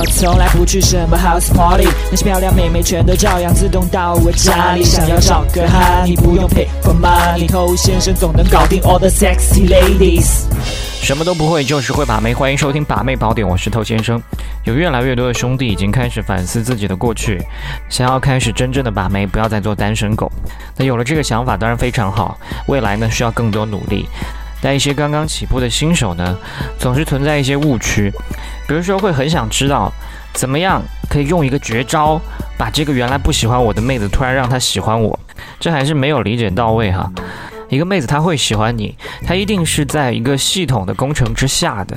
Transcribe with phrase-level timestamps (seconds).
[0.00, 4.82] 我从来不去什么 house party，那些漂亮妹妹全都照样自动到我家里。
[4.82, 10.46] 想要找个哈，你不用 pay for money，偷先生总能搞定 all the sexy ladies。
[11.02, 12.32] 什么都不会，就是会把妹。
[12.32, 14.18] 欢迎收听把妹宝典，我是透先生。
[14.64, 17.38] 有越来越多的兄弟已经开始反思自己的过去，
[17.90, 20.32] 想要开始真正的把妹，不要再做单身狗。
[20.78, 22.38] 那有了这个想法，当然非常好。
[22.68, 24.08] 未来呢，需要更多努力。
[24.62, 26.36] 但一些刚刚起步的新手呢，
[26.78, 28.12] 总是存在一些误区，
[28.68, 29.92] 比如说会很想知道，
[30.34, 32.20] 怎么样可以用一个绝招，
[32.58, 35.18] 把这个原来不喜欢我的妹子突然让她喜欢我，
[35.58, 37.10] 这还是没有理解到位哈。
[37.68, 41.96] 一个妹子她会喜欢你，她一定是在一个系统的工程之下的，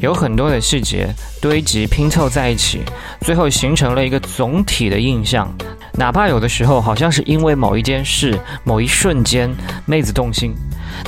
[0.00, 1.08] 有很多的细节
[1.40, 2.82] 堆积拼凑在一起，
[3.20, 5.48] 最后形成了一个总体的印象。
[5.94, 9.48] 哪怕有的时候好像是因为某一件事、某一瞬间，
[9.86, 10.52] 妹子动心。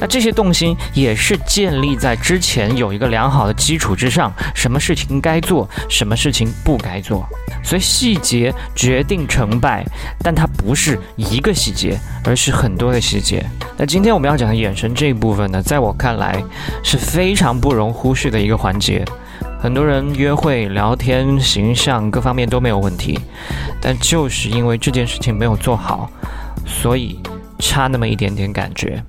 [0.01, 7.27] 那这些动心也是建立在之前有一个良好的基础之上，什么事情该做，什么事情不该做，
[7.63, 9.85] 所以细节决定成败，
[10.21, 13.45] 但它不是一个细节，而是很多的细节。
[13.77, 16.43] 那今天我们要讲的眼神这一部分呢，在我看来
[16.83, 19.05] 是非常不容忽视的一个环节。
[19.61, 23.19] 很多人约会、聊天、形象各方面都没有问题，
[23.81, 26.11] 但就是因为这件事情没有做好，
[26.67, 27.19] 所以
[27.59, 29.03] 差那么一点点感觉。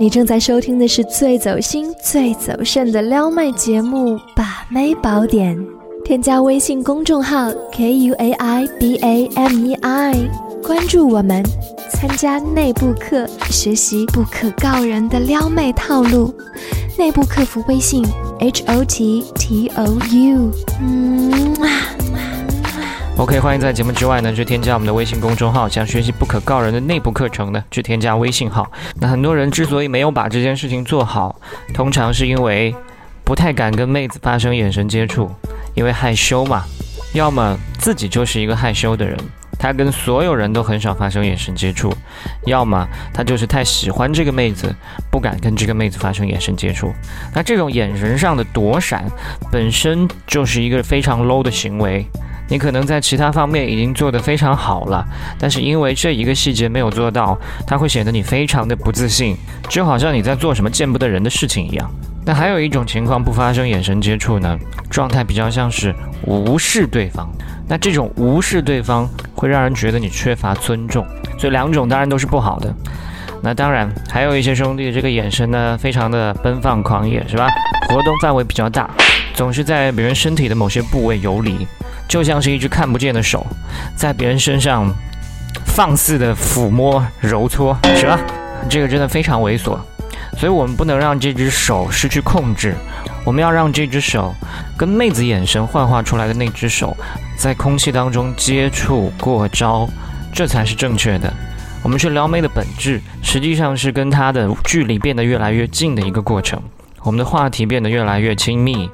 [0.00, 5.54] 你正在收听的是最走心、最走肾的撩妹节目《把妹宝典》，
[6.02, 10.14] 添加微信公众号 k u a i b a m e i，
[10.62, 11.44] 关注我们，
[11.90, 16.34] 参加内部课，学习不可告人的撩妹套路。
[16.96, 18.02] 内部客服微信
[18.38, 21.54] h o t t o u，嗯。
[23.20, 28.72] OK，欢迎在节目之外呢去添加我们的微信公众号，想学习不可告人的内部课程呢，去添加微信号。
[28.94, 31.38] 那很多人之所以没有把这件事情做好，
[31.74, 32.74] 通常是因为
[33.22, 35.30] 不太敢跟妹子发生眼神接触，
[35.74, 36.64] 因为害羞嘛。
[37.12, 39.14] 要么自己就是一个害羞的人，
[39.58, 41.90] 他跟所有人都很少发生眼神接触；
[42.46, 44.74] 要么他就是太喜欢这个妹子，
[45.10, 46.90] 不敢跟这个妹子发生眼神接触。
[47.34, 49.04] 那这种眼神上的躲闪，
[49.52, 52.06] 本身就是一个非常 low 的行为。
[52.50, 55.06] 你可能在其他方面已经做得非常好了，
[55.38, 59.36] 但是因为这一个细节没有做到，它会显得你非常的不自信，
[59.68, 61.88] 就好像你在做什么见不得人的事情一样。
[62.26, 64.58] 那还有一种情况不发生眼神接触呢，
[64.90, 65.94] 状态比较像是
[66.26, 67.26] 无视对方。
[67.68, 71.06] 那这种无视对方会让人觉得你缺乏尊重，
[71.38, 72.74] 所以两种当然都是不好的。
[73.42, 77.48] 那当然还有一些兄弟这个眼神呢，非常的奔放狂野，是吧？
[77.88, 78.90] 活动范围比较大，
[79.34, 81.66] 总是在别人身体的某些部位游离。
[82.10, 83.46] 就像是一只看不见的手，
[83.94, 84.92] 在别人身上
[85.64, 88.18] 放肆的抚摸揉搓，是吧？
[88.68, 89.78] 这个真的非常猥琐，
[90.36, 92.74] 所以我们不能让这只手失去控制，
[93.24, 94.34] 我们要让这只手
[94.76, 96.96] 跟妹子眼神幻化出来的那只手
[97.36, 99.88] 在空气当中接触过招，
[100.32, 101.32] 这才是正确的。
[101.80, 106.60] 我们去撩妹的本质，实际上是跟她的距离变得越来越近的一个过程，
[107.04, 108.90] 我们的话题变得越来越亲密，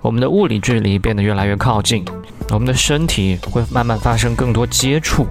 [0.00, 2.04] 我们的物理距离变得越来越靠近。
[2.52, 5.26] 我们的身体会慢慢发生更多接触，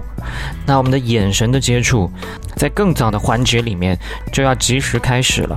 [0.66, 2.10] 那我们的眼神的接触，
[2.56, 3.98] 在更早的环节里面
[4.32, 5.56] 就要及时开始了。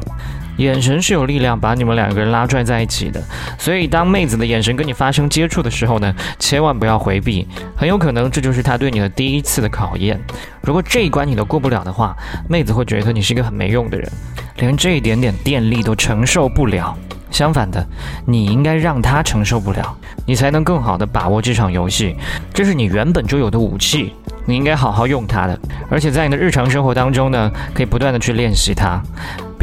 [0.58, 3.22] 眼神是有力量把你们两个人拉拽在一起的，
[3.58, 10.20] 所以当妹子的眼神跟你发生接触的时候呢，千万不要回避，很有可能这就是她对你的第一次的考验。
[10.62, 12.16] 如果这一关你都过不了的话，
[12.48, 14.12] 妹子会觉得你是一个很没用的人，
[14.58, 16.96] 连这一点点电力都承受不了。
[17.32, 17.84] 相反的，
[18.28, 22.16] 你应该让他承受不了，你才能更好的把握这场游戏。
[22.54, 24.14] 这是你原本就有的武器，
[24.46, 25.60] 你应该好好用它的。
[25.90, 29.02] 而且在你的日常生活当中呢，可以不断的去练习它。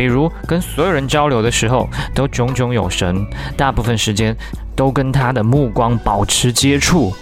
[0.00, 3.22] 比如跟所有人交流的时候都炯炯有神，
[3.54, 4.34] 大部分时间
[4.74, 7.12] 都跟他的目光保持接触。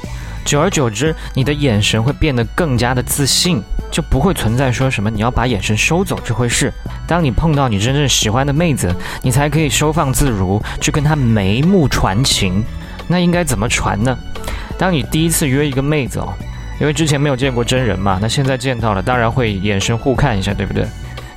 [0.45, 6.73] 久而久之，你的眼神会变得更加的自信，就不会存在说什么你要把眼神收走这回事。
[7.05, 12.65] 当你碰到你真正喜欢的妹子，你才可以收放自如，去跟她眉目传情。
[13.09, 14.17] 那应该怎么传呢？
[14.79, 16.33] 当你第一次约一个妹子哦，
[16.81, 20.87] 因为之前没有见过真人嘛，那现在见到了，当然会眼神互看一下，对不对？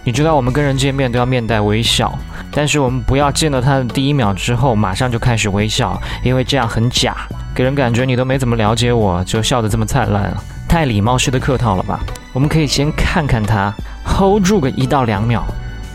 [0.04, 2.12] 你知道我们跟人见面都要面带微笑，
[2.52, 7.16] 但是我们不要见到他的第一秒之后马上就开始微笑，因为这样很假。
[7.54, 10.34] 给人感觉你都没怎么了解我，就笑得这么灿烂，
[10.68, 12.00] 太礼貌式的客套了吧？
[12.34, 13.74] 我们可以先看看他
[14.06, 15.44] ，hold 住个一到两秒，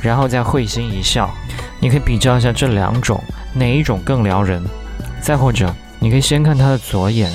[0.01, 1.29] 然后再会心一笑。
[1.81, 3.21] 你可以比较一下这两种
[3.53, 4.63] 哪一种更撩人。
[5.21, 7.31] 再或者，你可以先看他的左眼，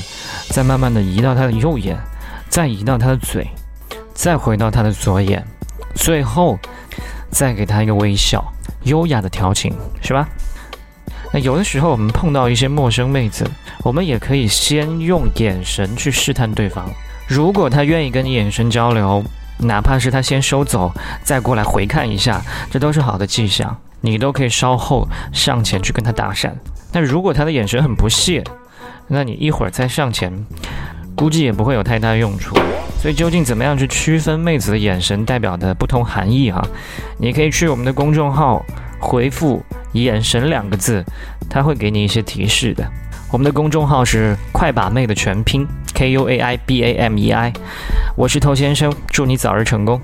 [0.49, 1.97] 再慢慢的移到他的右眼，
[2.47, 3.45] 再移到他的嘴，
[4.13, 5.45] 再回到他的左眼，
[5.95, 6.57] 最后
[7.29, 8.43] 再给他一个微笑，
[8.83, 10.27] 优雅的调情，是吧？
[11.33, 13.49] 那有的时候我们碰到一些陌生妹子。
[13.83, 16.87] 我们也可以先用眼神去试探对方。
[17.27, 19.23] 如果他愿意跟你眼神交流，
[19.57, 20.91] 哪怕是他先收走，
[21.23, 22.39] 再过来回看一下，
[22.69, 23.75] 这都是好的迹象。
[24.01, 26.51] 你都可以稍后上前去跟他搭讪。
[26.91, 28.43] 但如果他的眼神很不屑，
[29.07, 30.45] 那你一会儿再上前，
[31.15, 32.55] 估计也不会有太大用处。
[33.01, 36.63] 所以究竟怎么样去区分妹子的眼神代表的不同含义哈？
[37.17, 38.63] 你可以去我们的公众号
[38.99, 41.03] 回复“眼神”两个字，
[41.49, 42.87] 它会给你一些提示的。
[43.31, 47.51] 我们的公众号是“快把妹”的全拼 K U A I B A M E I，
[48.15, 49.99] 我是头先生，祝你早日成功。